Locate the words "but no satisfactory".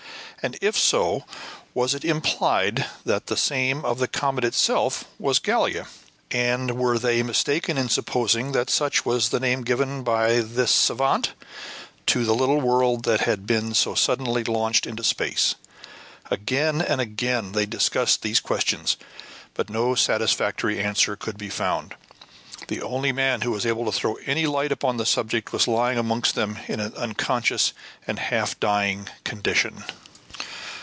19.53-20.79